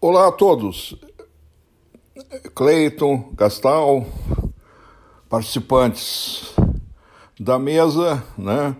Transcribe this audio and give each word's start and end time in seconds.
Olá 0.00 0.28
a 0.28 0.32
todos. 0.32 0.94
Cleiton, 2.54 3.32
Gastal, 3.34 4.06
participantes 5.28 6.54
da 7.40 7.58
mesa, 7.58 8.22
né? 8.38 8.76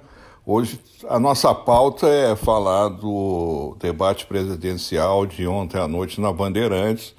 Hoje 0.47 0.81
a 1.09 1.19
nossa 1.19 1.53
pauta 1.53 2.07
é 2.07 2.37
falar 2.37 2.91
do 2.91 3.77
debate 3.81 4.27
presidencial 4.27 5.27
de 5.27 5.45
ontem 5.45 5.81
à 5.81 5.89
noite 5.89 6.21
na 6.21 6.33
Bandeirantes, 6.33 7.17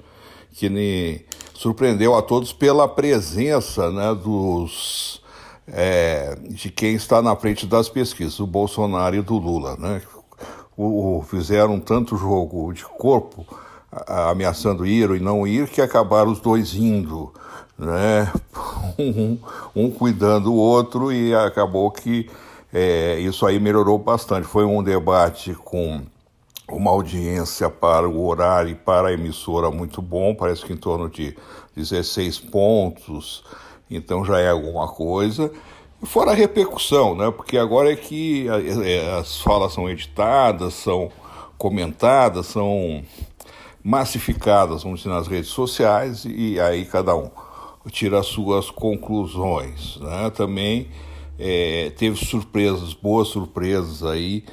que 0.54 0.70
me 0.70 1.22
surpreendeu 1.52 2.14
a 2.14 2.22
todos 2.22 2.54
pela 2.54 2.88
presença 2.88 3.90
né, 3.90 4.14
dos, 4.14 5.20
é, 5.68 6.38
de 6.48 6.70
quem 6.70 6.94
está 6.94 7.20
na 7.20 7.36
frente 7.36 7.66
das 7.66 7.90
pesquisas, 7.90 8.40
o 8.40 8.46
Bolsonaro 8.46 9.14
e 9.14 9.20
do 9.20 9.36
Lula. 9.36 9.76
Né? 9.76 10.00
O, 10.74 11.22
fizeram 11.28 11.78
tanto 11.78 12.16
jogo 12.16 12.72
de 12.72 12.86
corpo 12.86 13.44
ameaçando 14.06 14.86
ir 14.86 15.10
ou 15.10 15.18
não 15.18 15.46
ir, 15.46 15.68
que 15.68 15.80
acabaram 15.80 16.30
os 16.30 16.40
dois 16.40 16.74
indo, 16.74 17.32
né? 17.78 18.32
um, 18.98 19.38
um 19.74 19.90
cuidando 19.90 20.44
do 20.44 20.54
outro 20.54 21.12
e 21.12 21.34
acabou 21.34 21.90
que 21.90 22.28
é, 22.72 23.18
isso 23.18 23.44
aí 23.46 23.58
melhorou 23.58 23.98
bastante. 23.98 24.46
Foi 24.46 24.64
um 24.64 24.82
debate 24.82 25.54
com 25.54 26.00
uma 26.68 26.90
audiência 26.90 27.68
para 27.68 28.08
o 28.08 28.26
horário 28.26 28.70
e 28.70 28.74
para 28.74 29.08
a 29.08 29.12
emissora 29.12 29.70
muito 29.70 30.00
bom, 30.00 30.34
parece 30.34 30.64
que 30.64 30.72
em 30.72 30.76
torno 30.76 31.08
de 31.08 31.36
16 31.74 32.38
pontos, 32.38 33.44
então 33.90 34.24
já 34.24 34.38
é 34.38 34.50
alguma 34.50 34.86
coisa. 34.86 35.50
E 36.02 36.06
fora 36.06 36.30
a 36.30 36.34
repercussão, 36.34 37.14
né? 37.14 37.30
Porque 37.30 37.58
agora 37.58 37.92
é 37.92 37.96
que 37.96 38.46
é, 38.84 39.18
as 39.18 39.40
falas 39.40 39.72
são 39.72 39.90
editadas, 39.90 40.74
são 40.74 41.10
comentadas, 41.58 42.46
são 42.46 43.02
massificadas, 43.82 44.82
vamos 44.82 45.00
dizer, 45.00 45.10
nas 45.10 45.26
redes 45.26 45.50
sociais, 45.50 46.24
e 46.24 46.60
aí 46.60 46.84
cada 46.84 47.16
um 47.16 47.30
tira 47.90 48.20
as 48.20 48.26
suas 48.26 48.70
conclusões. 48.70 49.96
Né? 49.98 50.30
Também 50.30 50.88
é, 51.38 51.90
teve 51.96 52.22
surpresas, 52.24 52.92
boas 52.92 53.28
surpresas 53.28 54.02
aí 54.02 54.44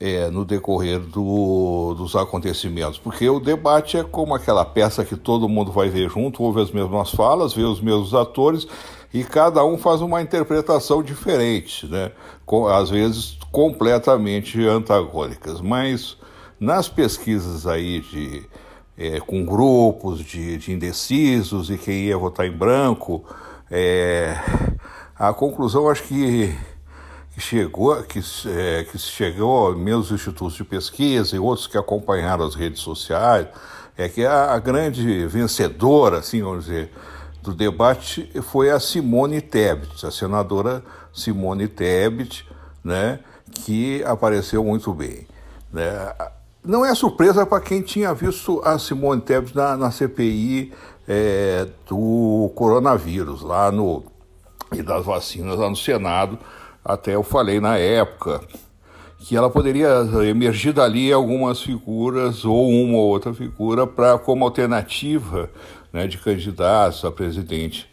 é, 0.00 0.28
no 0.28 0.44
decorrer 0.44 0.98
do, 0.98 1.94
dos 1.94 2.16
acontecimentos, 2.16 2.98
porque 2.98 3.28
o 3.28 3.38
debate 3.38 3.96
é 3.96 4.02
como 4.02 4.34
aquela 4.34 4.64
peça 4.64 5.04
que 5.04 5.16
todo 5.16 5.48
mundo 5.48 5.70
vai 5.70 5.88
ver 5.88 6.10
junto, 6.10 6.42
ouve 6.42 6.60
as 6.60 6.70
mesmas 6.70 7.10
falas, 7.10 7.54
vê 7.54 7.62
os 7.62 7.80
mesmos 7.80 8.12
atores 8.12 8.66
e 9.12 9.22
cada 9.22 9.64
um 9.64 9.78
faz 9.78 10.00
uma 10.00 10.20
interpretação 10.20 11.02
diferente, 11.02 11.86
né? 11.86 12.10
Com, 12.44 12.66
às 12.66 12.90
vezes 12.90 13.38
completamente 13.52 14.60
antagônicas, 14.66 15.60
mas 15.60 16.16
nas 16.64 16.88
pesquisas 16.88 17.66
aí 17.66 18.00
de 18.00 18.48
é, 18.96 19.20
com 19.20 19.44
grupos 19.44 20.20
de, 20.20 20.56
de, 20.56 20.72
indecisos 20.72 21.68
e 21.68 21.76
quem 21.76 22.04
ia 22.04 22.16
votar 22.16 22.46
em 22.46 22.52
branco. 22.52 23.24
É, 23.70 24.34
a 25.14 25.32
conclusão 25.32 25.88
acho 25.90 26.04
que, 26.04 26.56
que 27.34 27.40
chegou, 27.40 28.02
que, 28.04 28.20
é, 28.46 28.84
que 28.84 28.98
chegou 28.98 29.76
meus 29.76 30.10
institutos 30.10 30.54
de 30.54 30.64
pesquisa 30.64 31.36
e 31.36 31.38
outros 31.38 31.66
que 31.66 31.76
acompanharam 31.76 32.46
as 32.46 32.54
redes 32.54 32.80
sociais, 32.80 33.46
é 33.96 34.08
que 34.08 34.24
a, 34.24 34.52
a 34.52 34.58
grande 34.58 35.26
vencedora, 35.26 36.18
assim 36.18 36.42
vamos 36.42 36.64
dizer, 36.64 36.90
do 37.42 37.52
debate 37.52 38.30
foi 38.42 38.70
a 38.70 38.80
Simone 38.80 39.40
Tebet, 39.40 40.06
a 40.06 40.10
senadora 40.10 40.82
Simone 41.12 41.68
Tebet, 41.68 42.48
né, 42.82 43.20
que 43.52 44.02
apareceu 44.04 44.64
muito 44.64 44.94
bem. 44.94 45.26
Né? 45.70 45.92
Não 46.64 46.82
é 46.82 46.94
surpresa 46.94 47.44
para 47.44 47.60
quem 47.60 47.82
tinha 47.82 48.14
visto 48.14 48.62
a 48.64 48.78
Simone 48.78 49.20
Tebet 49.20 49.54
na, 49.54 49.76
na 49.76 49.90
CPI 49.90 50.72
é, 51.06 51.68
do 51.86 52.50
coronavírus, 52.54 53.42
lá 53.42 53.70
no. 53.70 54.02
e 54.72 54.82
das 54.82 55.04
vacinas 55.04 55.58
lá 55.58 55.68
no 55.68 55.76
Senado. 55.76 56.38
Até 56.82 57.16
eu 57.16 57.22
falei 57.22 57.60
na 57.60 57.76
época 57.76 58.40
que 59.18 59.36
ela 59.36 59.50
poderia 59.50 59.88
emergir 60.26 60.72
dali 60.72 61.12
algumas 61.12 61.60
figuras 61.60 62.46
ou 62.46 62.70
uma 62.70 62.96
ou 62.96 63.08
outra 63.08 63.34
figura 63.34 63.86
para 63.86 64.18
como 64.18 64.44
alternativa 64.44 65.50
né, 65.92 66.06
de 66.06 66.16
candidatos 66.16 67.04
a 67.04 67.10
presidente 67.10 67.90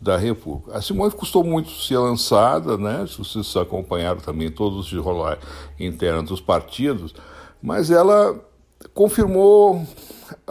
da 0.00 0.16
República. 0.16 0.76
A 0.76 0.80
Simone 0.80 1.10
custou 1.10 1.42
muito 1.42 1.70
ser 1.70 1.98
lançada, 1.98 2.76
né? 2.76 3.04
Se 3.06 3.18
vocês 3.18 3.56
acompanharam 3.56 4.20
também 4.20 4.50
todos 4.50 4.92
os 4.92 5.00
rolar 5.00 5.38
internos 5.78 6.28
dos 6.28 6.40
partidos, 6.40 7.14
mas 7.62 7.90
ela 7.90 8.38
confirmou 8.92 9.86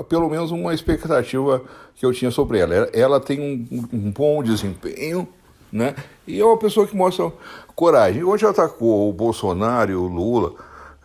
pelo 0.08 0.30
menos 0.30 0.52
uma 0.52 0.74
expectativa 0.74 1.62
que 1.96 2.06
eu 2.06 2.14
tinha 2.14 2.32
sobre 2.32 2.60
ela. 2.60 2.74
Ela 2.94 3.20
tem 3.20 3.40
um, 3.40 3.88
um 3.94 4.12
bom 4.12 4.42
desempenho, 4.42 5.28
né? 5.72 5.96
E 6.26 6.40
é 6.40 6.46
uma 6.46 6.58
pessoa 6.58 6.88
que 6.88 6.96
mostra 6.96 7.32
coragem. 7.76 8.24
Hoje 8.24 8.46
atacou 8.46 9.10
o 9.10 9.14
Bolsonaro 9.14 9.92
e 9.92 9.96
o 9.96 10.08
Lula 10.08 10.54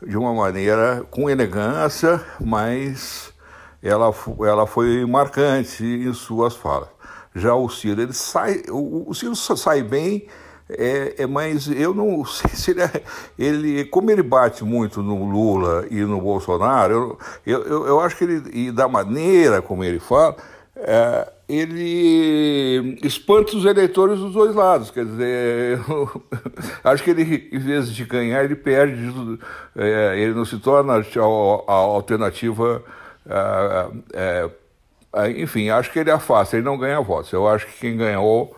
de 0.07 0.17
uma 0.17 0.33
maneira 0.33 1.05
com 1.11 1.29
elegância, 1.29 2.23
mas 2.41 3.33
ela, 3.83 4.15
ela 4.47 4.67
foi 4.67 5.05
marcante 5.07 5.85
em 5.85 6.13
suas 6.13 6.55
falas. 6.55 6.89
Já 7.35 7.55
o 7.55 7.69
Ciro, 7.69 8.01
ele 8.01 8.13
sai, 8.13 8.63
o, 8.71 9.11
o 9.11 9.15
Ciro 9.15 9.35
sai 9.35 9.83
bem 9.83 10.27
é, 10.69 11.15
é, 11.19 11.27
mas 11.27 11.69
eu 11.69 11.95
não 11.95 12.25
sei 12.27 12.51
se 12.51 12.73
ele, 12.73 12.83
é, 12.83 13.03
ele, 13.39 13.85
como 13.85 14.11
ele 14.11 14.23
bate 14.23 14.65
muito 14.65 15.03
no 15.03 15.25
Lula 15.25 15.87
e 15.91 16.01
no 16.01 16.21
Bolsonaro, 16.21 17.19
eu, 17.45 17.65
eu, 17.65 17.87
eu 17.87 18.01
acho 18.01 18.17
que 18.17 18.25
ele, 18.25 18.43
e 18.53 18.73
da 18.73 18.89
maneira 18.89 19.63
como 19.63 19.85
ele 19.85 20.01
fala, 20.01 20.37
é, 20.77 21.33
ele 21.49 22.99
espanta 23.03 23.57
os 23.57 23.65
eleitores 23.65 24.19
dos 24.19 24.33
dois 24.33 24.55
lados. 24.55 24.91
Quer 24.91 25.05
dizer, 25.05 25.79
acho 26.83 27.03
que 27.03 27.11
ele, 27.11 27.49
em 27.53 27.59
vez 27.59 27.93
de 27.93 28.05
ganhar, 28.05 28.45
ele 28.45 28.57
perde. 28.57 29.39
É, 29.77 30.19
ele 30.19 30.35
não 30.35 30.45
se 30.45 30.59
torna 30.59 30.95
a, 30.95 30.99
a 30.99 31.73
alternativa. 31.73 32.83
A, 33.29 33.89
a, 35.13 35.31
enfim, 35.31 35.71
acho 35.71 35.91
que 35.91 35.99
ele 35.99 36.11
afasta, 36.11 36.57
ele 36.57 36.65
não 36.65 36.77
ganha 36.77 37.01
votos. 37.01 37.33
Eu 37.33 37.49
acho 37.49 37.67
que 37.67 37.81
quem 37.81 37.97
ganhou 37.97 38.55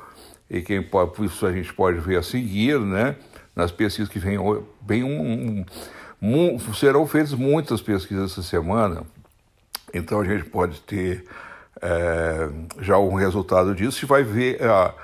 e 0.51 0.61
quem 0.63 0.83
pode, 0.83 1.25
isso 1.25 1.47
a 1.47 1.53
gente 1.53 1.73
pode 1.73 1.99
ver 2.01 2.19
a 2.19 2.23
seguir, 2.23 2.79
né? 2.81 3.17
Nas 3.55 3.71
pesquisas 3.71 4.11
que 4.11 4.19
vem 4.19 4.39
bem 4.81 5.03
um, 5.03 5.65
um, 6.23 6.55
um, 6.55 6.75
serão 6.75 7.07
feitas 7.07 7.35
muitas 7.35 7.81
pesquisas 7.81 8.33
essa 8.33 8.43
semana, 8.43 9.03
então 9.93 10.21
a 10.21 10.25
gente 10.25 10.45
pode 10.45 10.81
ter 10.83 11.25
é, 11.81 12.49
já 12.81 12.99
um 12.99 13.15
resultado 13.15 13.75
disso 13.75 14.05
e 14.05 14.07
vai 14.07 14.23
ver 14.23 14.63
a, 14.63 14.95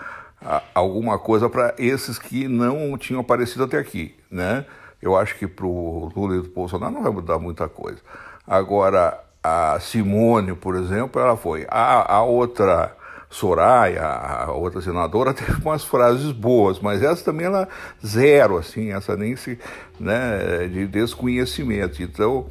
a, 0.40 0.62
alguma 0.74 1.18
coisa 1.18 1.48
para 1.48 1.74
esses 1.78 2.18
que 2.18 2.48
não 2.48 2.96
tinham 2.96 3.20
aparecido 3.20 3.64
até 3.64 3.78
aqui, 3.78 4.14
né? 4.30 4.64
Eu 5.00 5.16
acho 5.16 5.36
que 5.36 5.46
para 5.46 5.66
o 5.66 6.10
Lula 6.16 6.36
e 6.36 6.38
o 6.38 6.42
Bolsonaro 6.44 6.92
não 6.92 7.02
vai 7.02 7.12
mudar 7.12 7.38
muita 7.38 7.68
coisa. 7.68 7.98
Agora, 8.46 9.20
a 9.42 9.78
Simone, 9.78 10.54
por 10.54 10.74
exemplo, 10.74 11.20
ela 11.20 11.36
foi. 11.36 11.66
A, 11.68 12.14
a 12.14 12.22
outra 12.22 12.96
Soraya, 13.34 14.06
a 14.06 14.52
outra 14.52 14.80
senadora, 14.80 15.34
teve 15.34 15.60
umas 15.60 15.82
frases 15.82 16.30
boas, 16.30 16.78
mas 16.78 17.02
essa 17.02 17.24
também 17.24 17.46
ela 17.46 17.68
zero, 18.06 18.56
assim, 18.56 18.92
essa 18.92 19.16
nem 19.16 19.34
se, 19.34 19.58
né, 19.98 20.68
de 20.68 20.86
desconhecimento. 20.86 22.00
Então, 22.00 22.46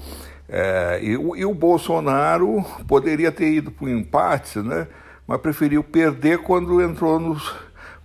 é, 0.50 1.00
e, 1.02 1.12
e, 1.12 1.46
o 1.46 1.54
Bolsonaro 1.54 2.66
poderia 2.86 3.32
ter 3.32 3.50
ido 3.50 3.72
para 3.72 3.86
o 3.86 3.90
empate, 3.90 4.60
né, 4.60 4.86
mas 5.26 5.40
preferiu 5.40 5.86
perder 5.86 6.40
quando 6.40 6.82
entrou 6.82 7.18
nos, 7.18 7.56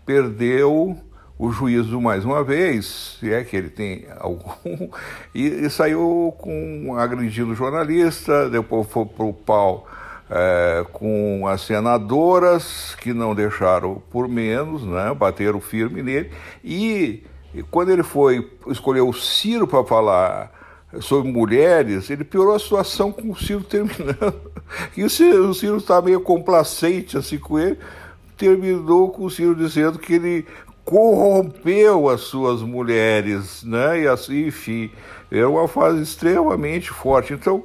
perdeu 0.06 0.96
o 1.36 1.50
juízo 1.50 2.00
mais 2.00 2.24
uma 2.24 2.44
vez, 2.44 3.16
se 3.18 3.32
é 3.32 3.42
que 3.42 3.56
ele 3.56 3.70
tem 3.70 4.06
algum, 4.20 4.88
e, 5.34 5.48
e 5.48 5.68
saiu 5.68 6.32
com 6.38 6.94
agredindo 6.96 7.56
jornalista, 7.56 8.48
depois 8.48 8.86
foi 8.86 9.04
para 9.04 9.26
o 9.26 9.34
pau 9.34 9.84
é, 10.30 10.84
com 10.92 11.46
as 11.46 11.62
senadoras 11.62 12.94
que 13.00 13.12
não 13.12 13.34
deixaram 13.34 14.02
por 14.10 14.28
menos, 14.28 14.84
né, 14.84 15.14
bateram 15.14 15.60
firme 15.60 16.02
nele, 16.02 16.30
e, 16.62 17.22
e 17.54 17.62
quando 17.62 17.90
ele 17.90 18.02
foi 18.02 18.50
escolher 18.66 19.00
o 19.00 19.12
Ciro 19.12 19.66
para 19.66 19.84
falar 19.84 20.52
sobre 21.00 21.30
mulheres, 21.30 22.08
ele 22.10 22.24
piorou 22.24 22.54
a 22.54 22.58
situação 22.58 23.12
com 23.12 23.30
o 23.30 23.36
Ciro 23.36 23.62
terminando. 23.62 24.48
E 24.94 25.02
o 25.02 25.08
Ciro, 25.08 25.54
Ciro 25.54 25.78
está 25.78 26.02
meio 26.02 26.20
complacente 26.20 27.16
assim 27.16 27.38
com 27.38 27.58
ele, 27.58 27.78
terminou 28.36 29.08
com 29.10 29.24
o 29.24 29.30
Ciro 29.30 29.54
dizendo 29.54 29.98
que 29.98 30.12
ele 30.12 30.46
corrompeu 30.84 32.08
as 32.08 32.22
suas 32.22 32.62
mulheres, 32.62 33.62
né? 33.62 34.02
E 34.02 34.08
assim, 34.08 34.46
enfim, 34.46 34.90
é 35.30 35.44
uma 35.46 35.66
fase 35.68 36.02
extremamente 36.02 36.90
forte. 36.90 37.32
Então, 37.32 37.62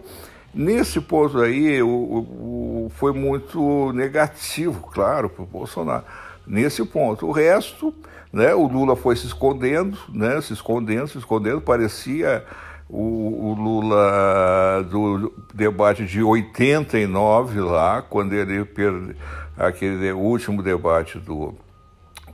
Nesse 0.54 1.02
ponto 1.02 1.40
aí, 1.40 1.82
o, 1.82 1.88
o, 1.88 2.92
foi 2.96 3.12
muito 3.12 3.92
negativo, 3.94 4.88
claro, 4.94 5.30
para 5.30 5.44
o 5.44 5.48
Bolsonaro. 5.48 6.04
Nesse 6.46 6.86
ponto. 6.86 7.26
O 7.26 7.32
resto, 7.32 7.94
né, 8.32 8.54
o 8.54 8.68
Lula 8.68 8.96
foi 8.96 9.16
se 9.16 9.26
escondendo, 9.26 9.98
né, 10.10 10.40
se 10.42 10.54
escondendo, 10.54 11.08
se 11.08 11.18
escondendo, 11.18 11.62
parecia 11.62 12.46
o, 12.90 13.52
o 13.52 13.54
Lula 13.56 14.84
do 14.84 15.34
debate 15.54 16.06
de 16.06 16.22
89 16.22 17.60
lá, 17.62 18.02
quando 18.02 18.34
ele 18.34 18.64
perdeu 18.66 19.16
aquele 19.58 20.12
último 20.12 20.62
debate 20.62 21.20
do, 21.20 21.54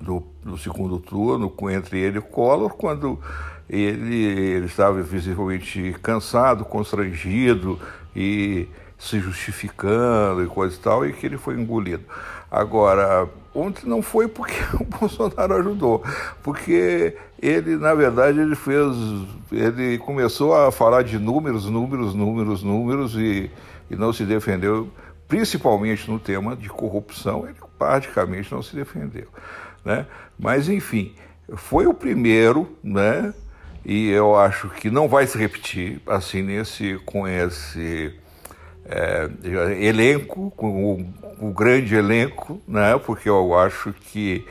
do, 0.02 0.24
do, 0.44 0.58
segundo 0.58 1.00
turno 1.00 1.54
entre 1.72 2.00
ele 2.00 2.18
e 2.18 2.20
o 2.20 2.24
Collor, 2.24 2.74
quando 2.76 3.20
ele, 3.70 4.16
ele 4.16 4.66
estava 4.66 5.02
visivelmente 5.02 5.96
cansado, 6.02 6.66
constrangido 6.66 7.80
e 8.16 8.68
se 8.98 9.20
justificando 9.20 10.44
e 10.44 10.48
coisa 10.48 10.76
e 10.76 10.80
tal, 10.80 11.06
e 11.06 11.14
que 11.14 11.26
ele 11.26 11.38
foi 11.38 11.56
engolido. 11.56 12.04
Agora, 12.52 13.30
ontem 13.54 13.88
não 13.88 14.02
foi 14.02 14.28
porque 14.28 14.56
o 14.80 14.84
Bolsonaro 14.84 15.56
ajudou, 15.56 16.04
porque 16.42 17.16
ele, 17.42 17.78
na 17.78 17.94
verdade, 17.94 18.40
ele 18.40 18.56
fez, 18.56 18.94
ele 19.52 19.98
começou 20.00 20.56
a 20.56 20.72
falar 20.72 21.04
de 21.04 21.18
números, 21.18 21.66
números, 21.66 22.14
números, 22.14 22.64
números 22.64 23.16
e, 23.16 23.50
e 23.90 23.96
não 23.96 24.12
se 24.12 24.26
defendeu, 24.26 24.90
principalmente 25.28 26.10
no 26.10 26.20
tema 26.20 26.56
de 26.56 26.68
corrupção, 26.68 27.46
ele 27.46 27.56
praticamente 27.78 28.52
não 28.52 28.62
se 28.62 28.76
defendeu, 28.76 29.28
né? 29.86 30.06
Mas, 30.38 30.68
enfim, 30.68 31.14
foi 31.56 31.86
o 31.86 31.94
primeiro, 31.94 32.68
né? 32.84 33.34
E 33.92 34.08
eu 34.12 34.36
acho 34.36 34.70
que 34.70 34.92
não 34.92 35.08
vai 35.08 35.26
se 35.26 35.36
repetir, 35.36 36.00
assim, 36.06 36.44
nesse, 36.44 37.02
com 37.08 37.28
esse 37.28 38.14
é, 38.86 39.28
elenco, 39.80 40.54
com 40.56 40.94
o, 40.94 41.48
o, 41.48 41.52
grande 41.52 41.96
elenco, 41.96 42.62
né? 42.68 42.96
porque 43.04 43.28
eu 43.28 43.58
acho 43.58 43.92
que 43.92 44.46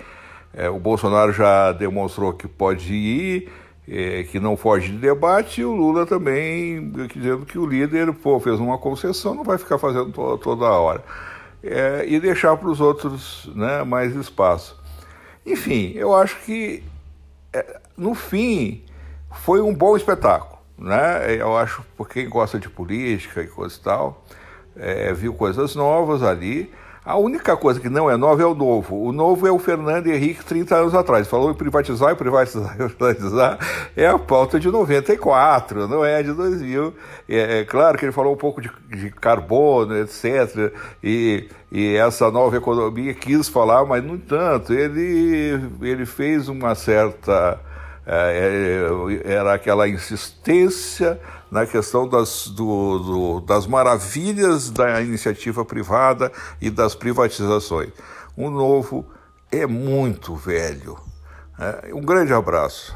é, 0.52 0.68
o 0.68 0.80
Bolsonaro 0.80 1.32
já 1.32 1.70
demonstrou 1.70 2.32
que 2.32 2.48
pode 2.48 2.92
ir, 2.92 3.48
é, 3.88 4.24
que 4.24 4.40
não 4.40 4.56
foge 4.56 4.90
de 4.90 4.98
debate, 4.98 5.60
e 5.60 5.64
o 5.64 5.72
Lula 5.72 6.04
também 6.04 6.90
dizendo 7.14 7.46
que 7.46 7.60
o 7.60 7.64
líder 7.64 8.12
pô, 8.14 8.40
fez 8.40 8.58
uma 8.58 8.76
concessão, 8.76 9.36
não 9.36 9.44
vai 9.44 9.56
ficar 9.56 9.78
fazendo 9.78 10.10
to 10.10 10.36
toda 10.38 10.64
hora. 10.64 11.04
É, 11.62 12.04
e 12.08 12.18
deixar 12.18 12.56
para 12.56 12.68
os 12.68 12.80
outros 12.80 13.48
né, 13.54 13.84
mais 13.84 14.16
espaço. 14.16 14.76
Enfim, 15.46 15.92
eu 15.94 16.12
acho 16.12 16.40
que 16.40 16.82
é, 17.52 17.78
no 17.96 18.16
fim 18.16 18.82
foi 19.30 19.60
um 19.60 19.74
bom 19.74 19.96
espetáculo 19.96 20.58
né? 20.78 21.34
Eu 21.34 21.56
acho, 21.56 21.82
por 21.96 22.08
quem 22.08 22.28
gosta 22.28 22.58
de 22.58 22.68
política 22.68 23.42
e 23.42 23.48
coisa 23.48 23.76
e 23.76 23.80
tal, 23.80 24.24
é, 24.76 25.12
viu 25.12 25.34
coisas 25.34 25.74
novas 25.74 26.22
ali. 26.22 26.70
A 27.04 27.16
única 27.16 27.56
coisa 27.56 27.80
que 27.80 27.88
não 27.88 28.10
é 28.10 28.18
nova 28.18 28.42
é 28.42 28.44
o 28.44 28.54
novo. 28.54 29.02
O 29.02 29.12
novo 29.12 29.46
é 29.46 29.50
o 29.50 29.58
Fernando 29.58 30.08
Henrique 30.08 30.44
30 30.44 30.76
anos 30.76 30.94
atrás. 30.94 31.26
Falou 31.26 31.50
em 31.50 31.54
privatizar 31.54 32.12
e 32.12 32.14
privatizar 32.14 32.74
e 32.74 32.84
privatizar. 32.90 33.58
É 33.96 34.06
a 34.06 34.18
pauta 34.18 34.60
de 34.60 34.70
94, 34.70 35.88
não 35.88 36.04
é 36.04 36.22
de 36.22 36.34
2000. 36.34 36.94
É, 37.26 37.60
é 37.60 37.64
claro 37.64 37.96
que 37.96 38.04
ele 38.04 38.12
falou 38.12 38.34
um 38.34 38.36
pouco 38.36 38.60
de, 38.60 38.70
de 38.90 39.10
carbono, 39.10 39.96
etc. 39.96 40.70
E, 41.02 41.48
e, 41.72 41.96
essa 41.96 42.30
nova 42.30 42.58
economia 42.58 43.14
quis 43.14 43.48
falar, 43.48 43.86
mas 43.86 44.04
não 44.04 44.18
tanto. 44.18 44.74
Ele, 44.74 45.58
ele 45.80 46.04
fez 46.04 46.46
uma 46.46 46.74
certa 46.74 47.58
era 49.24 49.54
aquela 49.54 49.88
insistência 49.88 51.20
na 51.50 51.66
questão 51.66 52.08
das, 52.08 52.48
do, 52.48 52.98
do, 52.98 53.40
das 53.40 53.66
maravilhas 53.66 54.70
da 54.70 55.00
iniciativa 55.02 55.64
privada 55.64 56.32
e 56.60 56.70
das 56.70 56.94
privatizações. 56.94 57.90
O 58.36 58.50
novo 58.50 59.06
é 59.50 59.66
muito 59.66 60.34
velho. 60.34 60.98
É, 61.58 61.94
um 61.94 62.00
grande 62.00 62.32
abraço. 62.32 62.94